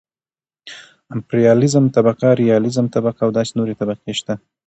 امپرياليزم 1.15 1.85
طبقه 1.95 2.27
،رياليزم 2.41 2.85
طبقه 2.95 3.21
او 3.25 3.29
داسې 3.37 3.51
نورې 3.59 3.73
طبقې 3.81 4.13
شته. 4.19 4.33